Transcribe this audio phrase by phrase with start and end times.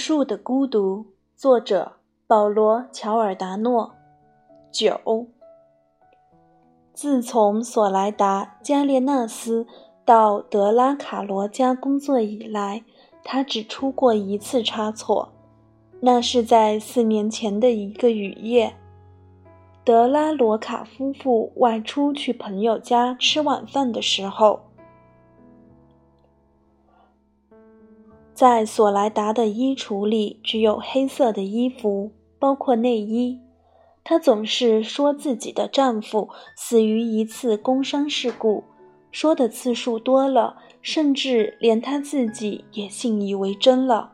[0.00, 1.04] 树的孤独，
[1.36, 1.92] 作者
[2.26, 3.92] 保罗·乔尔达诺。
[4.72, 5.26] 九。
[6.94, 9.66] 自从索莱达·加列纳斯
[10.06, 12.82] 到德拉卡罗家工作以来，
[13.22, 15.28] 他只出过一次差错，
[16.00, 18.74] 那是在四年前的一个雨夜。
[19.84, 24.60] 德拉罗卡夫妇外出去朋友家吃晚饭的时候。
[28.40, 33.38] 在索莱达的衣橱里只有黑色的衣服，包括内衣。
[34.02, 38.64] 她总是说自己的丈夫死于一次工伤事故，
[39.12, 44.12] 说的次数多了，甚至连她自己也信以为真了。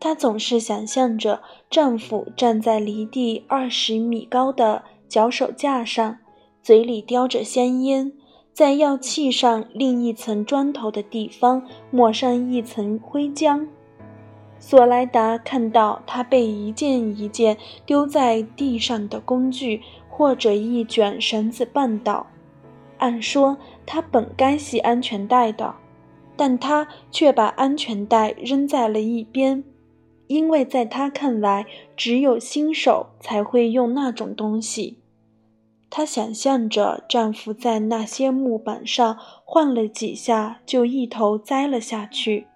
[0.00, 6.16] 她总是想象着丈夫站在离地二十米高的脚手架上，
[6.62, 8.14] 嘴里叼着香烟。
[8.56, 13.66] 在药器上另一层砖头的地方抹上一层灰浆。
[14.58, 22.26] 索莱达看到他被一件一件丢在地上的工具或者一卷绳子绊倒。
[22.96, 25.74] 按说他本该系安全带的，
[26.34, 29.62] 但他却把安全带扔在了一边，
[30.28, 34.96] 因为在他看来，只有新手才会用那种东西。
[35.96, 39.16] 她想象着丈夫在那些木板上
[39.46, 42.48] 晃了几下，就一头栽了下去，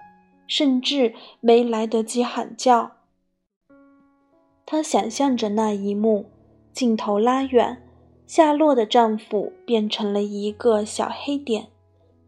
[0.47, 2.93] 甚至没来得及喊叫。
[4.67, 6.27] 她想象着那一幕，
[6.75, 7.83] 镜头拉远，
[8.27, 11.69] 下落的丈夫变成了一个小黑点，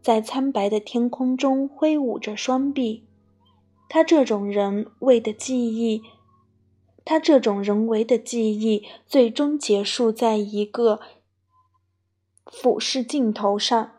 [0.01, 3.03] 在苍白的天空中挥舞着双臂。
[3.87, 6.01] 他这种人为的记忆。
[7.05, 10.99] 他这种人为的记忆，最终结束在一个
[12.45, 13.91] 俯视镜头上。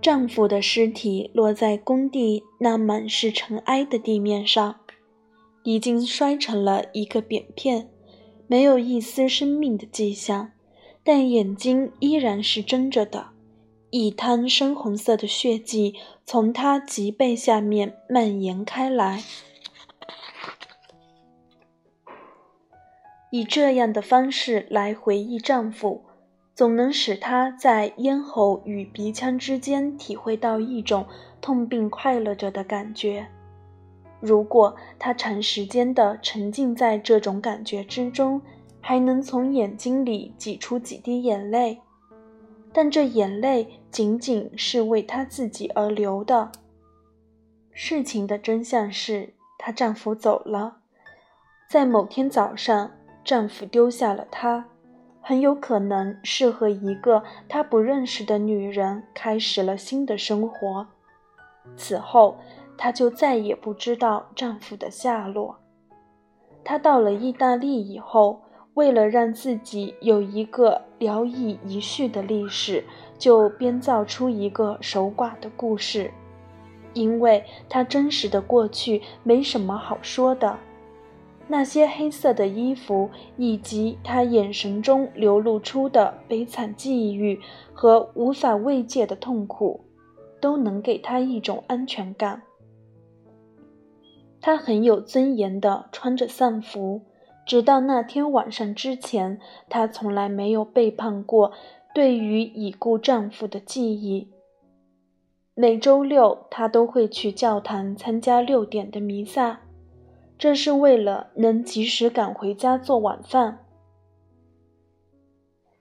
[0.00, 4.80] 丈夫的尸体落在工地那满是尘埃的地面上，
[5.64, 7.90] 已经摔成了一个扁片，
[8.46, 10.52] 没有一丝生命的迹象，
[11.02, 13.35] 但眼睛依然是睁着的。
[13.90, 19.22] 一滩深红色的血迹从她脊背下面蔓延开来。
[23.30, 26.04] 以这样的方式来回忆丈夫，
[26.54, 31.06] 总能使她在咽喉与鼻腔之间体会到一种
[31.40, 33.28] 痛并快乐着的感觉。
[34.20, 38.40] 如果她长时间地沉浸在这种感觉之中，
[38.80, 41.80] 还能从眼睛里挤出几滴眼泪。
[42.76, 46.52] 但这眼泪仅仅是为她自己而流的。
[47.72, 50.76] 事情的真相是，她丈夫走了，
[51.70, 52.90] 在某天早上，
[53.24, 54.66] 丈夫丢下了她，
[55.22, 60.86] 很有可能是和一个他不认识的女人开始了新的生活。
[61.78, 62.36] 此后，
[62.76, 65.56] 她就再也不知道丈夫的下落。
[66.62, 68.42] 她到了意大利以后。
[68.76, 72.84] 为了让自己有一个聊以一叙的历史，
[73.18, 76.10] 就编造出一个守寡的故事，
[76.92, 80.58] 因为他真实的过去没什么好说的。
[81.48, 87.40] 那些黑色的衣服，以及他眼神中流露出的悲惨际遇
[87.72, 89.80] 和无法慰藉的痛苦，
[90.38, 92.42] 都能给他一种安全感。
[94.42, 97.00] 他很有尊严地穿着丧服。
[97.46, 101.52] 直到那天晚上之前，她从来没有背叛过
[101.94, 104.32] 对于已故丈夫的记忆。
[105.54, 109.60] 每周六，她都会去教堂参加六点的弥撒，
[110.36, 113.60] 这是为了能及时赶回家做晚饭。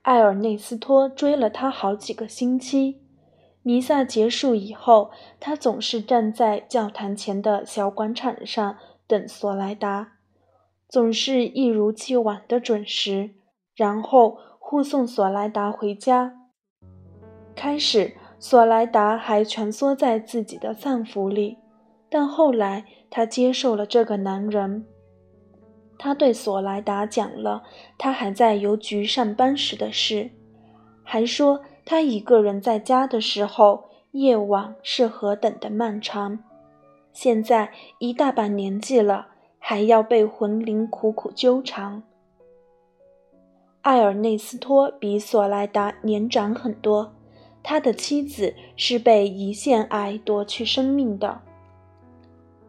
[0.03, 3.01] 埃尔内斯托追了她好几个星期。
[3.63, 5.09] 弥撒结束以后，
[5.39, 8.77] 他总是站在教堂前的小广场上
[9.07, 10.14] 等索莱达。
[10.87, 13.31] 总是一如既往的准时，
[13.75, 16.33] 然后护送索莱达回家。
[17.55, 21.57] 开始，索莱达还蜷缩在自己的丧服里，
[22.09, 24.85] 但后来他接受了这个男人。
[25.97, 27.63] 他对索莱达讲了
[27.97, 30.31] 他还在邮局上班时的事，
[31.03, 36.39] 还说他一个人在家的时候，夜晚是何等的漫长。
[37.13, 39.34] 现在一大把年纪了。
[39.67, 42.03] 还要被魂灵苦苦纠缠。
[43.81, 47.15] 埃尔内斯托比索莱达年长很多，
[47.63, 51.41] 他的妻子是被胰腺癌夺去生命的。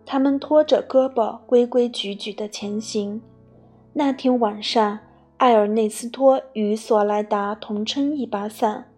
[0.06, 3.20] 他们拖着胳膊规规矩矩地前行。
[3.92, 5.00] 那天晚上，
[5.37, 8.90] 埃尔内斯托与索莱达同撑一把伞，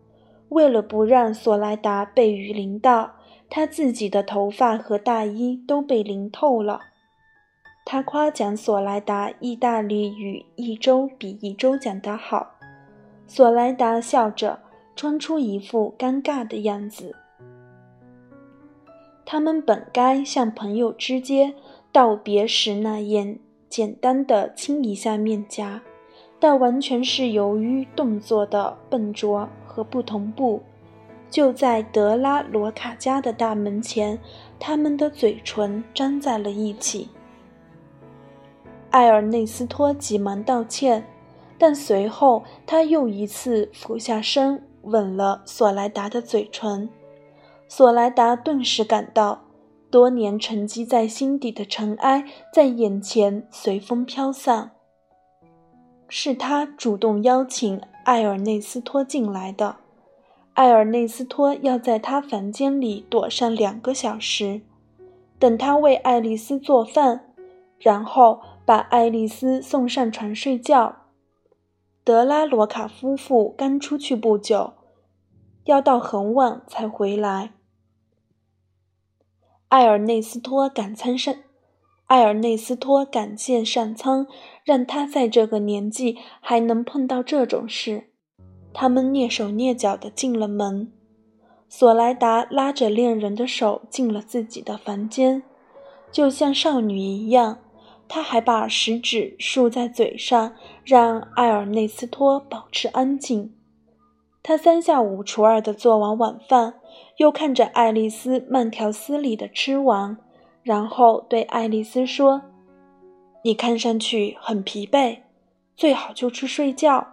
[0.51, 3.15] 为了不让索莱达被雨淋到，
[3.51, 6.83] 他自己的头发和大衣都被淋透了。
[7.91, 12.55] 他夸奖索莱达意大利语一周比一周讲得好。
[13.27, 14.59] 索莱达笑着，
[14.95, 17.17] 装出一副尴尬的样子。
[19.25, 21.55] 他们本该像朋友之间
[21.91, 23.35] 道别时那样
[23.71, 25.81] 简单的亲一下面颊，
[26.39, 30.63] 但完全是由于动作的笨拙和不同步。
[31.31, 34.19] 就在德拉罗卡家的大门前，
[34.61, 37.09] 他们的嘴唇粘在了一起。
[38.91, 41.07] 埃尔内斯托急忙道歉，
[41.59, 46.89] 但随后他又一次俯下身吻了索莱达的嘴唇。
[47.69, 49.43] 索莱达顿时感到，
[49.91, 54.71] 多年沉积在心底的尘埃在眼前随风飘散。
[56.09, 59.77] 是他主动邀请埃尔内斯托进来的。
[60.55, 64.63] 埃尔内斯托要在他房间里躲上两个小时，
[65.39, 67.27] 等他为爱丽丝做饭，
[67.79, 71.07] 然后把爱丽丝送上床睡觉。
[72.05, 74.75] 德拉罗卡夫妇刚出去不久，
[75.65, 77.55] 要到很晚才回来。
[79.69, 81.35] 埃尔内斯托感参上，
[82.09, 84.27] 埃尔内斯托感谢上苍，
[84.63, 88.11] 让他在这个年纪还能碰到这种事。
[88.75, 90.93] 他们蹑手蹑脚地进了门。
[91.71, 95.43] 索莱达拉着恋人的手进了自己的房间，
[96.13, 97.61] 就像少女一样。
[98.09, 103.55] 他还把食指竖在嘴上，让埃尔内斯托保持安静。
[104.43, 106.75] 他三下五除二地做完晚饭。
[107.19, 110.17] 又看着爱丽丝慢条斯理地吃完，
[110.63, 112.43] 然后对爱丽丝说
[113.43, 115.19] ：“你看上去很疲惫，
[115.75, 117.05] 最好就去睡觉。”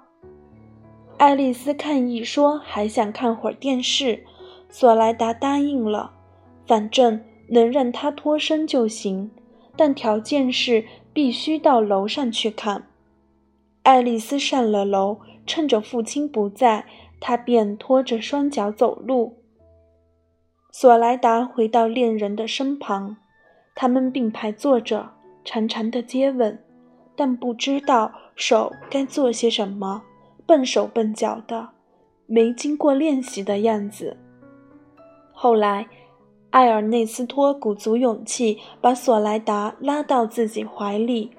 [1.17, 4.23] 爱丽丝抗议说：“还想看会儿电视。”
[4.69, 6.11] 索莱达答应了，
[6.67, 7.19] 反正
[7.49, 9.31] 能让她脱身就行，
[9.75, 12.87] 但条件是必须到楼上去看。
[13.83, 16.85] 爱丽丝上了楼，趁着父亲不在，
[17.19, 19.37] 她便拖着双脚走路。
[20.71, 23.17] 索莱达回到恋人的身旁，
[23.75, 25.11] 他们并排坐着，
[25.43, 26.59] 长长的接吻，
[27.15, 30.01] 但不知道手该做些什么，
[30.45, 31.69] 笨手笨脚的，
[32.25, 34.17] 没经过练习的样子。
[35.31, 35.87] 后来，
[36.55, 41.31] 埃尔内斯托鼓足勇气把索莱达拉到自己怀里。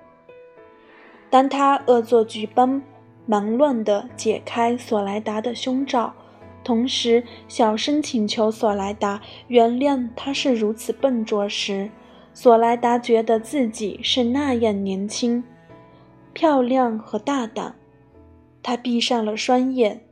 [1.30, 2.82] 当他恶作剧般
[3.24, 6.12] 忙乱地解开索莱达的胸罩。
[6.62, 11.88] 同时，小声请求索莱达原谅他是如此笨拙时，
[12.34, 15.42] 索莱达觉得自己是那样年轻、
[16.34, 17.74] 漂亮和大胆。
[18.62, 20.02] 他闭上了双眼，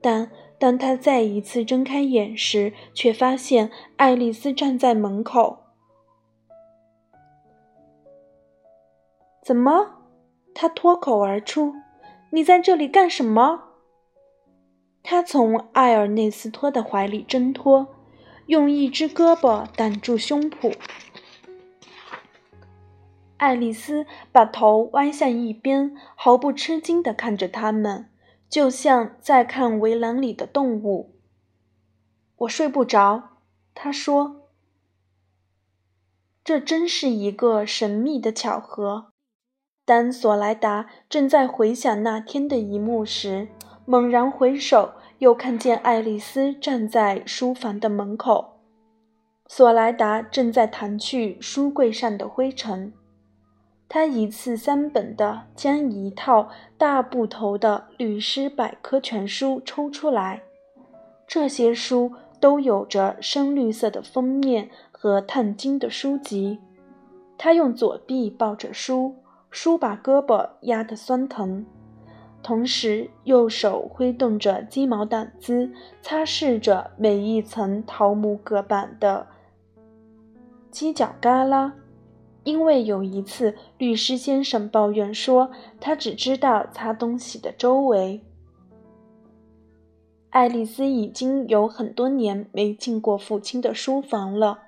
[0.00, 0.30] 但
[0.64, 5.58] 当他再一次睁开眼时，却发现爱丽丝站在门口。
[9.42, 9.96] 怎么？
[10.54, 11.74] 他脱口而出
[12.32, 13.64] ：“你在这里干什么？”
[15.04, 17.88] 他从埃尔内斯托的怀里挣脱，
[18.46, 20.74] 用一只胳膊挡住胸脯。
[23.36, 28.08] 爱丽丝把头歪向一边，毫不吃惊地看着他们，
[28.54, 31.16] 就像在看围栏里的动物。
[32.36, 33.30] 我睡不着，
[33.74, 34.48] 他说。
[36.44, 39.08] 这真是一个神秘的巧合。
[39.84, 43.48] 当索莱达正在回想那天的一幕时，
[43.84, 48.60] 猛然回首，又看见爱丽丝站在书房的门口。
[49.48, 52.92] 索莱达正在弹去书柜上的灰尘。
[53.88, 60.42] 他一次三本地将一套大部头的律师百科全书抽出来，
[61.26, 66.58] 这些书都有着深绿色的封面和烫金的书籍。
[67.38, 69.14] 他用左臂抱着书，
[69.50, 71.64] 书把胳膊压得酸疼。
[72.42, 75.70] 同时，右手挥动着鸡毛掸子，
[76.02, 79.26] 擦拭着每一层桃木隔板的
[80.72, 81.72] 犄角旮旯。
[82.44, 88.22] 因为有一次，律师先生抱怨说，他只知道擦东西的周围。
[90.30, 94.60] 爱丽丝已经有很多年没进过父亲的书房了，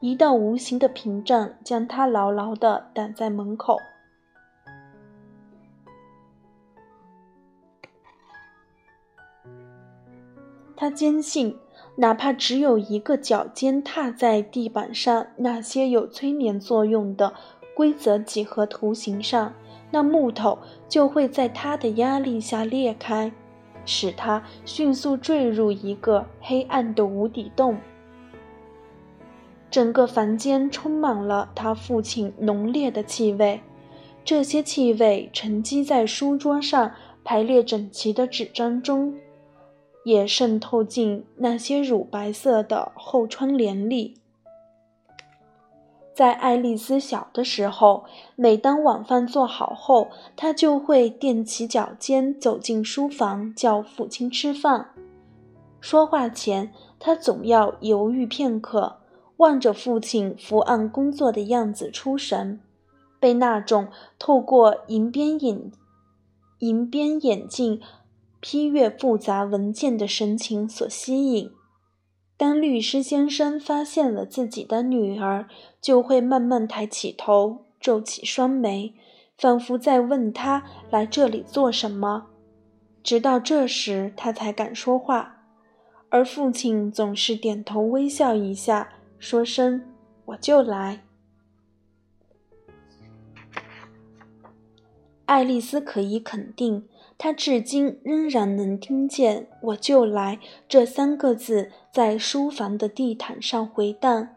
[0.00, 3.78] 一道无形的屏障将她牢牢地挡在门口。
[10.78, 11.56] 他坚信，
[11.96, 17.32] 哪怕只有一个脚尖踏在地板上那些有催眠作用的
[17.74, 19.54] 规则几何图形上，
[19.90, 23.32] 那木头就会在他的压力下裂开，
[23.86, 27.78] 使他迅速坠入一个黑暗的无底洞。
[29.70, 33.60] 整个房间充满了他父亲浓烈的气味。
[34.24, 39.14] 这些气味沉积在书桌上排列整齐的纸张中，
[40.06, 44.14] 也渗透进那些乳白色的厚窗帘里。
[46.14, 48.04] 在爱丽丝小的时候，
[48.36, 54.90] 每当晚饭做好后，她就会踮起脚尖走进书房，叫父亲吃饭。
[55.80, 58.98] 说话前，她总要犹豫片刻，
[59.38, 62.60] 望着父亲伏案工作的样子出神。
[63.18, 63.88] 被那种
[64.20, 65.72] 透过银边眼
[66.60, 67.80] 银边眼镜
[68.40, 71.50] 批阅复杂文件的神情所吸引。
[72.36, 75.48] 当律师先生发现了自己的女儿，
[75.80, 78.94] 就会慢慢抬起头，皱起双眉，
[79.38, 82.26] 仿佛在问他来这里做什么。
[83.02, 85.44] 直到这时，他才敢说话。
[86.10, 89.82] 而父亲总是点头微笑一下，说声
[90.26, 91.04] “我就来”。
[95.26, 96.84] 爱丽丝可以肯定，
[97.18, 104.28] 她至今仍然能听见“我就来”这三个字在书房的地毯上回荡，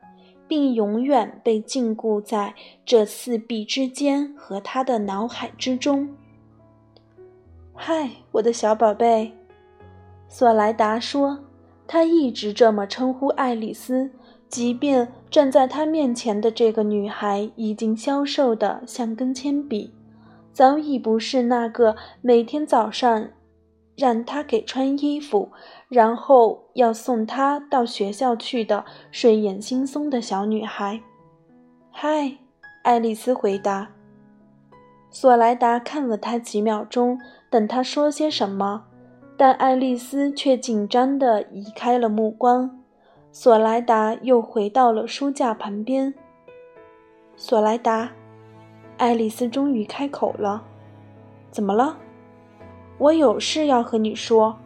[0.47, 6.09] 并永远被禁锢在这四壁之间和她的脑海之中。
[7.75, 9.31] 嗨，我的小宝贝，
[10.27, 11.39] 索莱达说，
[11.87, 14.11] 他一直这么称呼爱丽丝，
[14.47, 19.93] 即便站在他面前的这个女孩已经消瘦的像根铅笔。
[20.51, 23.29] 早已不是那个每天早上
[23.95, 25.51] 让他给穿衣服，
[25.87, 31.01] 然后要送他到学校去的睡眼惺忪的小女孩。
[31.91, 32.37] 嗨，
[32.83, 33.89] 爱丽丝回答。
[35.09, 38.85] 索莱达看了他几秒钟，等他说些什么，
[39.35, 42.79] 但爱丽丝却紧张地移开了目光。
[43.31, 46.13] 索莱达又回到了书架旁边。
[47.35, 48.11] 索莱达。
[48.99, 50.61] 爱丽丝终于开口了
[51.49, 51.97] ：“怎么了？
[52.97, 54.59] 我有事要和你说。”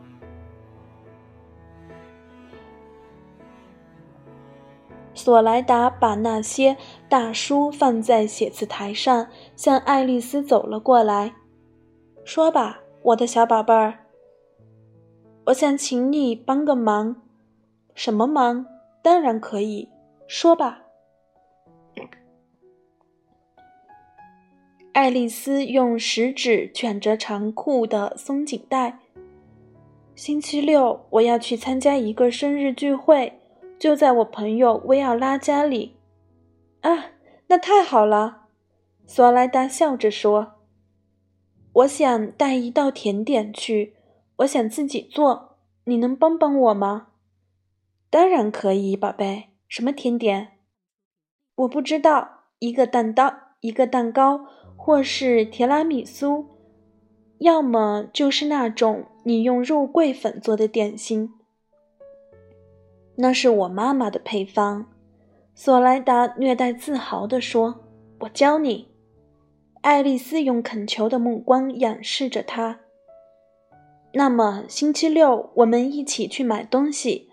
[5.13, 6.75] 索莱达把那些
[7.08, 11.36] 大书放在写字台上，向爱丽丝走了过来。
[12.25, 14.00] “说吧，我的小宝贝儿。
[15.46, 17.18] 我想请你帮个忙。
[17.94, 18.66] 什么忙？
[19.04, 19.90] 当然可以
[20.28, 20.80] 说吧。”
[24.94, 29.00] 爱丽丝用食指卷着长裤的松紧带。
[30.14, 33.40] 星期六我要去参加一个生日聚会，
[33.80, 35.96] 就在我朋友薇奥拉家里。
[36.82, 37.06] 啊，
[37.48, 38.44] 那太好了！
[39.08, 40.60] 索莱达笑着说
[41.74, 43.96] ：“我想带一道甜点去，
[44.38, 45.58] 我想自己做。
[45.86, 47.08] 你能帮帮我吗
[48.12, 49.50] ？”“当然可以，宝贝。
[49.68, 50.60] 什么甜点
[51.56, 52.42] ？”“我不知道。
[52.60, 54.46] 一个蛋糕，一个蛋糕。”
[54.86, 56.46] 或是提拉米苏，
[57.38, 61.32] 要么就是那种你用肉桂粉做的点心。
[63.16, 64.88] 那是我妈妈的配方，
[65.56, 67.80] 索莱达略带自豪地说
[68.20, 68.90] ：“我教你。”
[69.80, 72.82] 爱丽丝用恳求的目光仰视着他。
[74.12, 77.30] 那么星期六我们一起去买东西，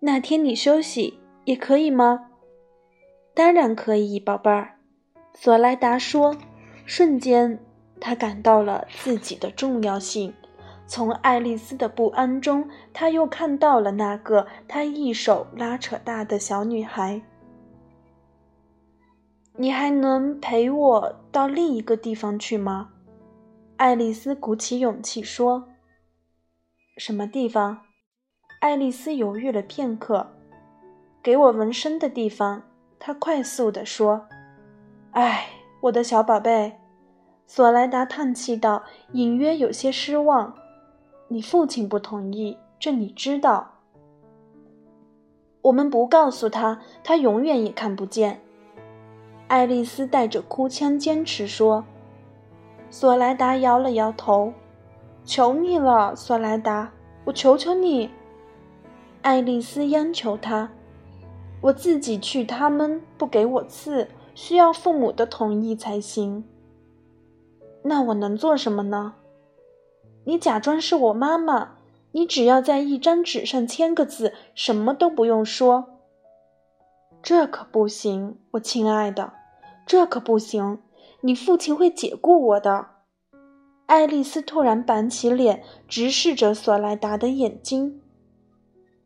[0.00, 2.30] 那天你休息也可以吗？
[3.34, 4.78] 当然可以，宝贝儿。
[5.34, 6.34] 索莱达说。
[6.86, 7.58] 瞬间，
[8.00, 10.34] 他感到了自己的重要性。
[10.86, 17.22] 从爱丽丝的不安中，他又看到了那个他一手拉扯大的小女孩。
[19.56, 22.90] 你还能陪我到另一个地方去吗？
[23.76, 25.68] 爱丽丝鼓起勇气说。
[26.98, 27.80] 什么地方？
[28.60, 30.26] 爱丽丝犹豫了片刻。
[31.22, 32.62] 给我纹身的地方。
[32.98, 34.26] 她快速地说。
[35.12, 35.48] 唉。
[35.84, 36.78] 我的小宝贝，
[37.46, 40.54] 索莱达叹气道，隐约有些失望。
[41.28, 43.72] 你父亲不同意，这你知道。
[45.60, 48.40] 我们不告诉他，他永远也看不见。
[49.46, 51.84] 爱丽丝带着哭腔坚持说。
[52.88, 54.54] 索莱达摇了摇头，
[55.26, 56.90] 求你了，索莱达，
[57.26, 58.08] 我求求你。
[59.20, 60.70] 爱丽丝央求他，
[61.60, 64.08] 我自己去，他们不给我刺。
[64.34, 66.44] 需要父母的同意才行。
[67.82, 69.14] 那我能做什么呢？
[70.24, 71.76] 你假装是我妈妈，
[72.12, 76.00] 你只要在一张纸上签个字，什么都不用说。
[77.22, 79.32] 这可不行，我亲爱的，
[79.86, 80.80] 这可不行。
[81.20, 82.86] 你父亲会解雇我的。
[83.86, 88.00] 爱丽丝突然板起脸，直视着索莱达的眼睛。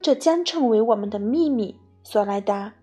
[0.00, 2.74] 这将成为我们的秘密，索莱达。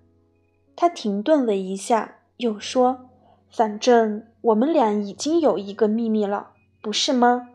[0.75, 3.09] 他停顿了一下，又说
[3.49, 6.51] ：“反正我们俩已经有一个秘密了，
[6.81, 7.49] 不是吗？”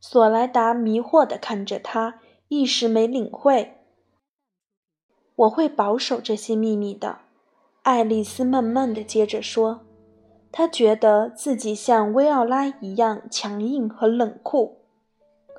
[0.00, 3.74] 索莱达迷惑地看着他，一时没领会。
[5.34, 7.20] 我会保守这些秘密的，
[7.82, 9.84] 爱丽丝慢慢的接着说。
[10.50, 14.78] 她觉得自己像薇奥拉一样强硬和冷酷，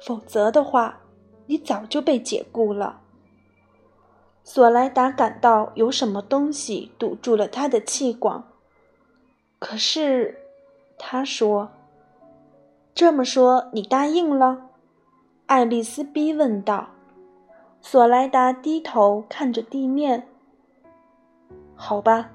[0.01, 1.01] 否则的话，
[1.45, 3.01] 你早就被解雇了。
[4.51, 8.43] 索莱达感到有什么东西堵住了他的气管。
[9.59, 10.39] 可是，
[10.97, 11.69] 他说
[12.95, 14.71] ：“这么说，你答应了？”
[15.45, 16.89] 爱丽丝逼问道。
[17.79, 20.27] 索莱达低头看着地面。
[21.77, 22.31] “好吧。”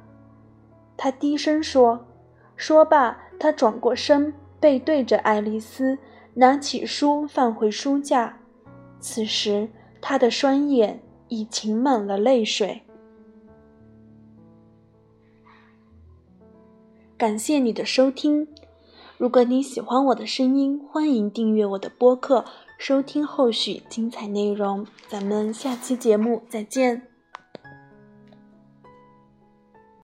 [0.96, 2.06] 他低声说。
[2.54, 5.98] 说罢，他转过身，背对着爱丽丝，
[6.34, 8.38] 拿起书放回书架。
[9.00, 9.68] 此时，
[10.00, 11.00] 他的双眼
[11.34, 12.82] 已噙满了泪水。
[17.16, 18.46] 感谢你的收听，
[19.16, 22.44] 如果你喜欢我的声音，欢迎订阅我的播客，
[22.78, 24.86] 收听后续精彩内容。
[25.08, 27.13] 咱们下期节目再见。